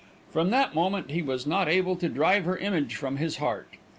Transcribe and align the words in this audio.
From 0.31 0.49
that 0.49 0.73
moment 0.73 1.11
he 1.11 1.21
was 1.21 1.45
not 1.45 1.69
able 1.69 1.95
to 1.97 2.09
drive 2.09 2.43
her 2.43 2.57
image 2.57 2.95
from 2.95 3.17
his 3.17 3.37
heart. 3.37 3.73